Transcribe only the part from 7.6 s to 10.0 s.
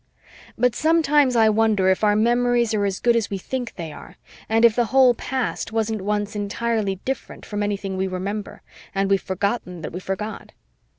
anything we remember, and we've forgotten that we